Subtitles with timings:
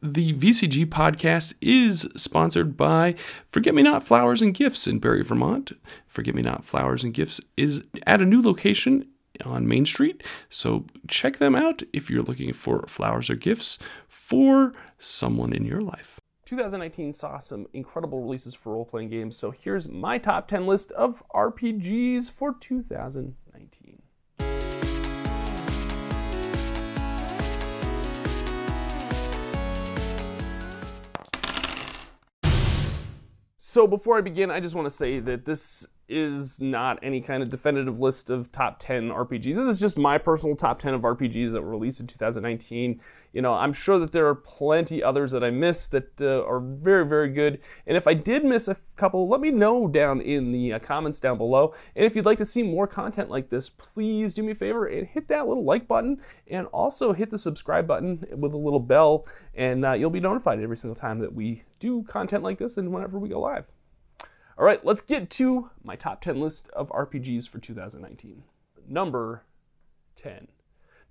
[0.00, 3.16] The VCG podcast is sponsored by
[3.48, 5.72] Forget Me Not Flowers and Gifts in Barre, Vermont.
[6.06, 9.08] Forget Me Not Flowers and Gifts is at a new location
[9.44, 10.22] on Main Street.
[10.48, 13.76] So check them out if you're looking for flowers or gifts
[14.06, 16.20] for someone in your life.
[16.44, 20.92] 2019 saw some incredible releases for role playing games, so here's my top 10 list
[20.92, 23.47] of RPGs for 2019.
[33.70, 37.42] So, before I begin, I just want to say that this is not any kind
[37.42, 39.54] of definitive list of top 10 RPGs.
[39.54, 43.00] This is just my personal top 10 of RPGs that were released in 2019.
[43.32, 46.60] You know, I'm sure that there are plenty others that I missed that uh, are
[46.60, 47.60] very, very good.
[47.86, 51.20] And if I did miss a couple, let me know down in the uh, comments
[51.20, 51.74] down below.
[51.94, 54.86] And if you'd like to see more content like this, please do me a favor
[54.86, 58.80] and hit that little like button and also hit the subscribe button with a little
[58.80, 59.26] bell.
[59.54, 62.92] And uh, you'll be notified every single time that we do content like this and
[62.92, 63.66] whenever we go live.
[64.58, 68.42] All right, let's get to my top 10 list of RPGs for 2019.
[68.88, 69.44] Number
[70.16, 70.48] 10.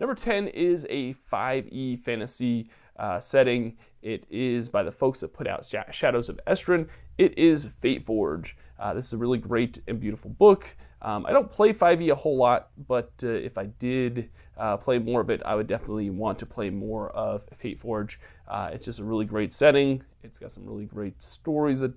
[0.01, 3.77] Number 10 is a 5e fantasy uh, setting.
[4.01, 6.89] It is by the folks that put out Shadows of Esteren.
[7.17, 8.51] It is FateForge.
[8.77, 10.75] Uh, this is a really great and beautiful book.
[11.01, 14.99] Um, I don't play 5e a whole lot, but uh, if I did uh, play
[14.99, 18.17] more of it, I would definitely want to play more of FateForge.
[18.45, 20.03] Uh, it's just a really great setting.
[20.21, 21.95] It's got some really great stories that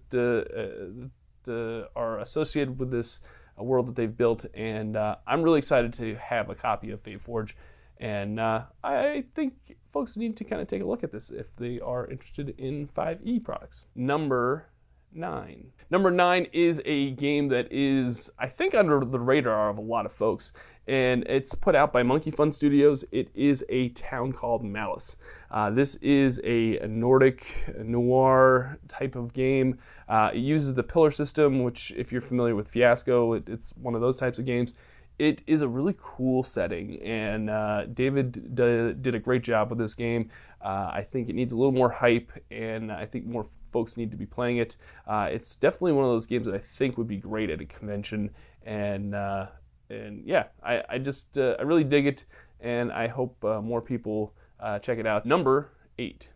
[1.48, 3.20] uh, are associated with this
[3.58, 7.02] uh, world that they've built, and uh, I'm really excited to have a copy of
[7.02, 7.52] FateForge.
[7.98, 11.55] And uh, I think folks need to kind of take a look at this if
[11.56, 13.84] they are interested in 5e products.
[13.94, 14.70] Number
[15.12, 15.72] nine.
[15.91, 20.06] Number nine is a game that is, I think, under the radar of a lot
[20.06, 20.52] of folks,
[20.86, 23.05] and it's put out by Monkey Fun Studios.
[23.12, 25.17] It is a town called Malice.
[25.50, 29.78] Uh, this is a Nordic noir type of game.
[30.09, 33.95] Uh, it uses the pillar system, which, if you're familiar with Fiasco, it, it's one
[33.95, 34.75] of those types of games.
[35.19, 39.78] It is a really cool setting, and uh, David d- did a great job with
[39.78, 40.31] this game.
[40.65, 44.10] Uh, I think it needs a little more hype, and I think more folks need
[44.12, 44.77] to be playing it.
[45.06, 47.66] Uh, it's definitely one of those games that I think would be great at a
[47.66, 48.31] convention,
[48.65, 49.47] and uh,
[49.91, 52.25] and yeah, I, I just I really dig it,
[52.61, 55.27] and I hope more people uh, check it out.
[55.27, 56.28] Number eight.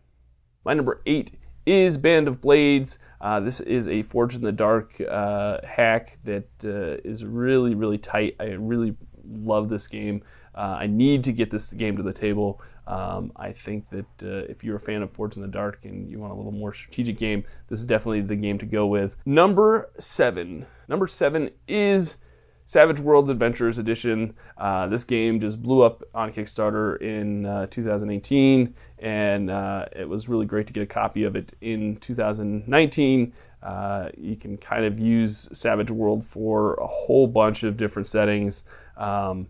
[0.63, 1.31] My number eight
[1.65, 2.97] is Band of Blades.
[3.21, 7.97] Uh, this is a Forged in the Dark uh, hack that uh, is really, really
[7.97, 8.35] tight.
[8.39, 10.23] I really love this game.
[10.53, 12.61] Uh, I need to get this game to the table.
[12.87, 16.09] Um, I think that uh, if you're a fan of Forged in the Dark and
[16.09, 19.17] you want a little more strategic game, this is definitely the game to go with.
[19.25, 20.67] Number seven.
[20.87, 22.17] Number seven is
[22.65, 24.33] Savage Worlds Adventures Edition.
[24.57, 30.27] Uh, this game just blew up on Kickstarter in uh, 2018, and uh, it was
[30.27, 33.33] really great to get a copy of it in 2019.
[33.61, 38.63] Uh, you can kind of use Savage World for a whole bunch of different settings.
[38.97, 39.47] Um,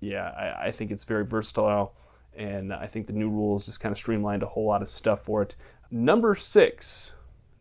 [0.00, 1.94] yeah, I, I, think it's very versatile,
[2.36, 5.24] and I think the new rules just kind of streamlined a whole lot of stuff
[5.24, 5.54] for it.
[5.90, 7.12] Number six.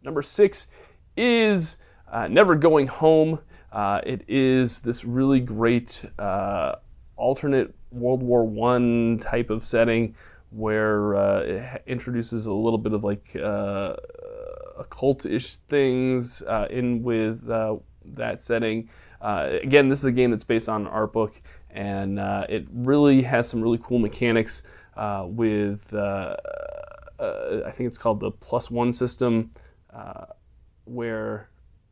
[0.03, 0.67] Number six
[1.15, 1.77] is
[2.11, 3.39] uh, Never Going Home.
[3.71, 6.75] Uh, it is this really great uh,
[7.15, 10.15] alternate World War One type of setting
[10.49, 13.95] where uh, it introduces a little bit of like uh,
[14.77, 18.89] occult-ish things uh, in with uh, that setting.
[19.21, 23.47] again, this is a game that's based on an art book, and it really has
[23.47, 24.63] some really cool mechanics
[24.97, 25.93] with.
[25.93, 29.51] I think it's called the plus one system,
[30.83, 31.50] where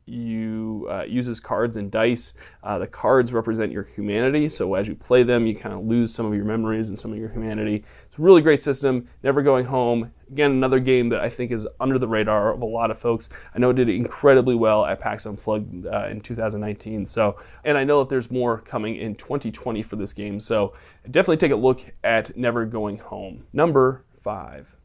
[0.10, 2.34] you uh, uses cards and dice.
[2.64, 6.14] Uh, the cards represent your humanity, so as you play them, you kind of lose
[6.14, 7.84] some of your memories and some of your humanity.
[8.08, 9.08] It's a really great system.
[9.24, 10.12] Never Going Home.
[10.32, 13.30] Again, another game that I think is under the radar of a lot of folks.
[13.54, 17.06] I know it did incredibly well at PAX Unplugged uh, in 2019.
[17.06, 20.40] So, and I know that there's more coming in 2020 for this game.
[20.40, 20.74] So,
[21.10, 23.46] definitely take a look at Never Going Home.
[23.54, 24.79] Number five.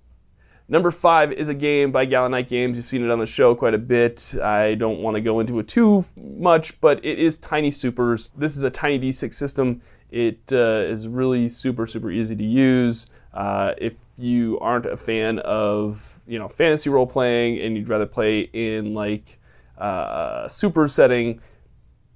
[0.67, 2.79] Number five is a game by Gallant Knight Games.
[2.79, 4.35] You've seen it on the show quite a bit.
[4.43, 8.31] I don't want to go into it too much, but it is Tiny Supers.
[8.35, 9.83] This is a Tiny D6 system.
[10.11, 13.11] It uh, is really super, super easy to use.
[13.35, 18.07] Uh, if you aren't a fan of you know fantasy role playing and you'd rather
[18.07, 19.39] play in like
[19.77, 21.43] uh, super setting,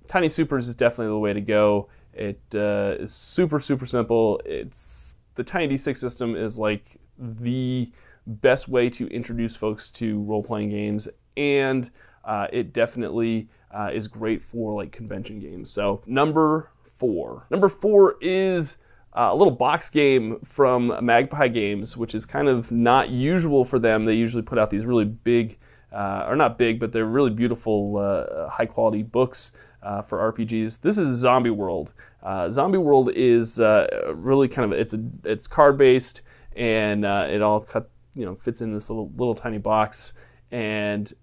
[0.08, 1.88] Tiny Supers is definitely the way to go.
[2.14, 4.40] It uh, is super, super simple.
[4.46, 7.92] It's the Tiny D6 system is like the
[8.28, 11.90] best way to introduce folks to role playing games, and
[12.24, 15.70] uh, it definitely uh, is great for like convention games.
[15.70, 18.76] So number four, number four is
[19.16, 23.78] uh, a little box game from Magpie Games, which is kind of not usual for
[23.78, 24.04] them.
[24.04, 25.58] They usually put out these really big,
[25.92, 29.52] uh, or not big, but they're really beautiful, uh, high quality books
[29.82, 30.82] uh, for RPGs.
[30.82, 31.92] This is Zombie World.
[32.22, 36.20] Uh, Zombie World is uh, really kind of it's a, it's card based
[36.54, 40.12] and it all cut you know fits in this little little tiny box
[40.50, 41.14] and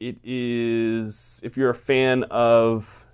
[0.00, 3.04] it is if you're a fan of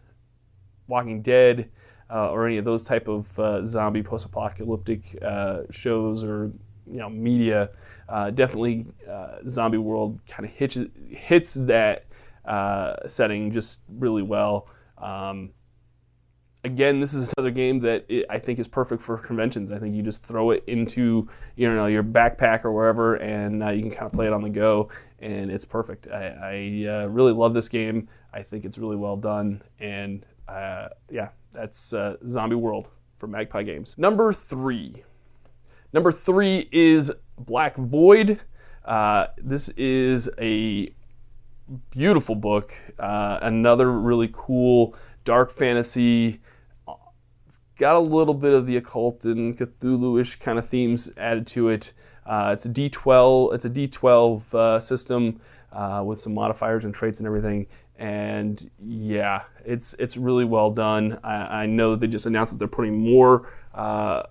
[0.88, 1.70] Walking Dead
[2.12, 6.52] uh, or any of those type of uh, zombie post-apocalyptic uh, shows or
[6.90, 7.70] you know media,
[8.08, 10.76] uh, definitely uh, Zombie World kind of hits
[11.08, 12.06] hits that
[12.44, 14.68] uh, setting just really well.
[14.98, 15.50] Um,
[16.64, 19.72] again, this is another game that it, I think is perfect for conventions.
[19.72, 23.82] I think you just throw it into you know your backpack or wherever, and you
[23.82, 24.88] can kind of play it on the go,
[25.20, 26.08] and it's perfect.
[26.08, 28.08] I, I really love this game.
[28.32, 30.24] I think it's really well done, and
[31.10, 33.94] yeah, that's uh, Zombie World for Magpie Games.
[33.98, 35.02] Number three.
[35.92, 38.40] Number three is Black Void.
[38.84, 40.94] Uh, this is a
[41.90, 42.72] beautiful book.
[42.98, 46.40] Uh, another really cool dark fantasy.
[47.80, 51.92] Got a little bit of the occult and Cthulhu-ish kind of themes added to it.
[52.26, 53.54] Uh, it's a D12.
[53.54, 55.40] It's a D12 uh, system
[55.72, 57.66] uh, with some modifiers and traits and everything
[58.00, 61.20] and yeah, it's it's really well done.
[61.22, 64.22] I, I know they just announced that they're putting more uh,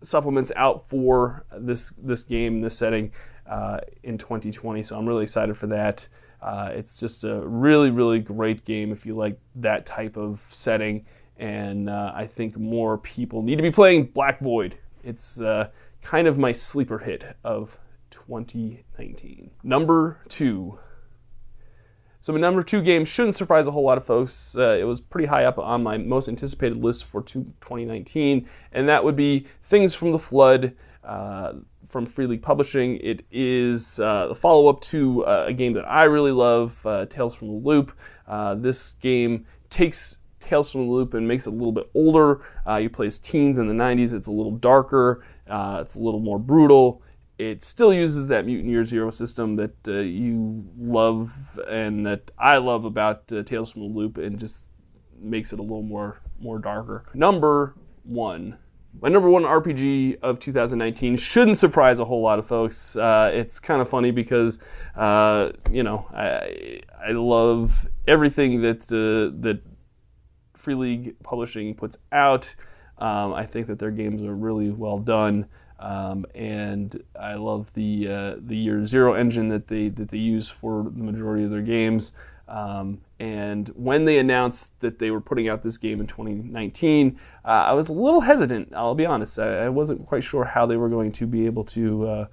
[0.00, 3.12] supplements out for this this game, this setting
[3.48, 4.82] uh, in 2020.
[4.82, 6.08] So I'm really excited for that.
[6.40, 11.04] Uh, it's just a really really great game if you like that type of setting,
[11.38, 14.78] and uh, I think more people need to be playing Black Void.
[15.04, 15.68] It's uh,
[16.02, 17.78] kind of my sleeper hit of
[18.10, 19.50] 2019.
[19.62, 20.78] Number two.
[22.20, 24.56] So my number two game shouldn't surprise a whole lot of folks.
[24.56, 29.04] Uh, it was pretty high up on my most anticipated list for 2019, and that
[29.04, 30.74] would be Things from the Flood
[31.04, 31.52] uh,
[31.86, 32.96] from Free League Publishing.
[32.96, 37.48] It is uh, the follow-up to uh, a game that I really love, Tales from
[37.48, 37.92] the Loop.
[38.56, 42.40] This game takes Tales from the Loop and makes it a little bit older.
[42.80, 44.12] you play as teens in the 90s.
[44.12, 45.24] It's a little darker.
[45.46, 47.02] it's a little more brutal
[47.38, 52.58] it still uses that mutant year zero system that uh, you love and that I
[52.58, 54.68] love about uh, Tales from the Loop, and just
[55.20, 57.04] makes it a little more more darker.
[57.14, 58.58] Number one.
[59.00, 62.96] My number one RPG of 2019 shouldn't surprise a whole lot of folks.
[62.96, 64.58] Uh, it's kind of funny because,
[64.96, 69.60] uh, you know, I, I love everything that uh, that
[70.68, 72.54] Free League Publishing puts out.
[72.98, 75.46] Um, I think that their games are really well done.
[75.78, 80.50] Um, and I love the uh, the year zero engine that they that they use
[80.50, 82.12] for the majority of their games.
[82.48, 87.48] Um, and when they announced that they were putting out this game in 2019, uh,
[87.48, 88.74] I was a little hesitant.
[88.74, 89.38] I'll be honest.
[89.38, 92.26] I, I, wasn't quite sure how they were going to be able to uh,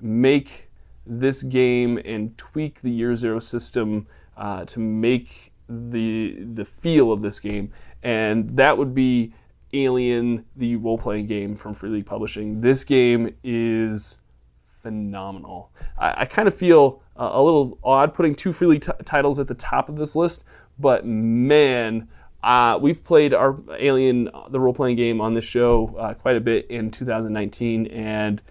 [0.00, 0.70] make
[1.04, 4.06] this game and tweak the year zero system
[4.36, 7.72] uh, to make the the feel of this game.
[8.02, 9.34] And that would be
[9.72, 12.60] Alien, the role playing game from Free League Publishing.
[12.60, 14.18] This game is
[14.82, 15.70] phenomenal.
[15.98, 19.46] I, I kind of feel uh, a little odd putting two Free League titles at
[19.46, 20.42] the top of this list,
[20.78, 22.08] but man,
[22.42, 26.40] uh, we've played our Alien, the role playing game, on this show uh, quite a
[26.40, 28.42] bit in 2019, and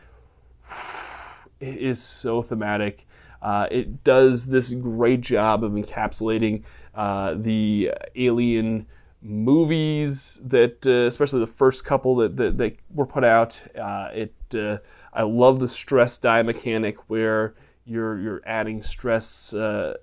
[1.59, 3.05] it is so thematic.
[3.41, 6.63] Uh, it does this great job of encapsulating
[6.95, 8.87] uh, the alien
[9.21, 13.59] movies that, uh, especially the first couple that, that, were put out.
[13.77, 14.77] Uh, it uh,
[15.13, 17.55] I love the stress die mechanic where
[17.85, 19.95] you're you're adding stress uh,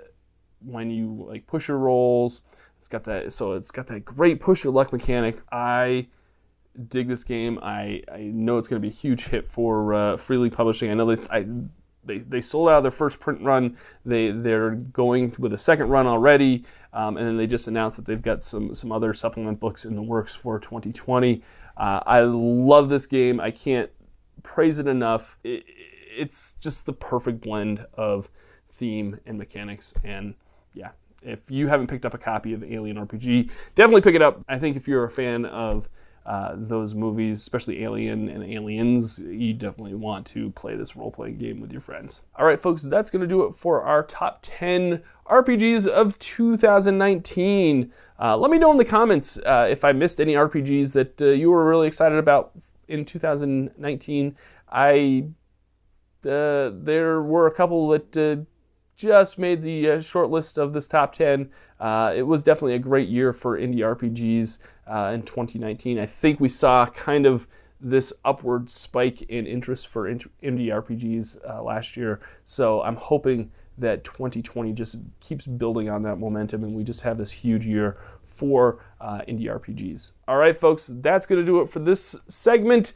[0.60, 2.42] when you like push your rolls.
[2.78, 5.40] It's got that so it's got that great push your luck mechanic.
[5.50, 6.08] I
[6.88, 7.58] dig this game.
[7.62, 10.90] I, I know it's going to be a huge hit for uh, Free League Publishing.
[10.90, 11.46] I know that I
[12.06, 13.76] they, they sold out their first print run.
[14.04, 16.64] They they're going with a second run already.
[16.92, 19.94] Um, and then they just announced that they've got some some other supplement books in
[19.96, 21.42] the works for 2020.
[21.76, 23.38] Uh, I love this game.
[23.38, 23.90] I can't
[24.42, 25.36] praise it enough.
[25.44, 25.64] It,
[26.16, 28.30] it's just the perfect blend of
[28.72, 29.92] theme and mechanics.
[30.02, 30.34] And
[30.72, 30.90] yeah,
[31.22, 34.42] if you haven't picked up a copy of Alien RPG, definitely pick it up.
[34.48, 35.88] I think if you're a fan of
[36.26, 41.38] uh, those movies, especially Alien and Aliens, you definitely want to play this role playing
[41.38, 42.20] game with your friends.
[42.34, 47.92] All right, folks, that's going to do it for our top 10 RPGs of 2019.
[48.18, 51.26] Uh, let me know in the comments uh, if I missed any RPGs that uh,
[51.26, 52.50] you were really excited about
[52.88, 54.36] in 2019.
[54.68, 55.28] I
[56.24, 58.46] uh, there were a couple that
[58.96, 61.50] just made the short list of this top 10.
[62.16, 64.58] it was definitely a great year for indie RPGs.
[64.86, 65.98] Uh, in 2019.
[65.98, 67.46] I think we saw kind of
[67.80, 72.20] this upward spike in interest for indie RPGs uh, last year.
[72.44, 77.18] So I'm hoping that 2020 just keeps building on that momentum and we just have
[77.18, 80.12] this huge year for uh, indie RPGs.
[80.26, 82.92] All right, folks, that's going to do it for this segment.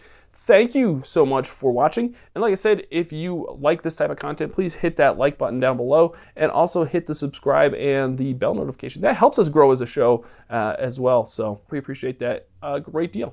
[0.50, 2.16] Thank you so much for watching.
[2.34, 5.38] And like I said, if you like this type of content, please hit that like
[5.38, 9.00] button down below and also hit the subscribe and the bell notification.
[9.02, 11.24] That helps us grow as a show uh, as well.
[11.24, 13.32] So we appreciate that a great deal.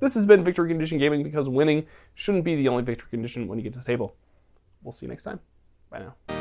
[0.00, 3.58] This has been Victory Condition Gaming because winning shouldn't be the only victory condition when
[3.58, 4.14] you get to the table.
[4.82, 5.40] We'll see you next time.
[5.88, 6.37] Bye now.